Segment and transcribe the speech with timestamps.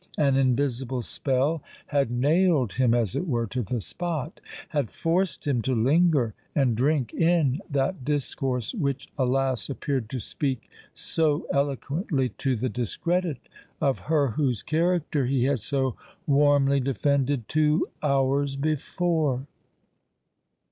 [0.17, 5.75] An invisible spell had nailed him as it were to the spot—had forced him to
[5.75, 9.69] linger and drink in that discourse which, alas!
[9.69, 13.47] appeared to speak so eloquently to the discredit
[13.79, 15.95] of her whose character he had so
[16.25, 19.45] warmly defended two hours before!